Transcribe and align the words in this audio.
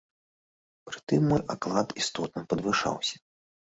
Пры 0.87 0.97
тым 1.13 1.21
мой 1.33 1.41
аклад 1.57 1.87
істотна 2.05 2.47
падвышаўся. 2.53 3.27